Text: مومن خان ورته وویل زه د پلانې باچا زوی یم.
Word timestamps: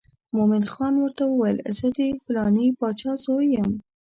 مومن 0.35 0.63
خان 0.73 0.93
ورته 0.99 1.23
وویل 1.27 1.57
زه 1.77 1.87
د 1.97 1.99
پلانې 2.25 2.67
باچا 2.79 3.11
زوی 3.23 3.45
یم. 3.55 3.69